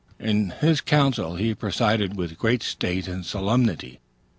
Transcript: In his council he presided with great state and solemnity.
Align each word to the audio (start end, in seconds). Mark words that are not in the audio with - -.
In 0.19 0.49
his 0.49 0.81
council 0.81 1.35
he 1.35 1.53
presided 1.53 2.15
with 2.15 2.39
great 2.39 2.63
state 2.63 3.07
and 3.07 3.23
solemnity. 3.23 3.99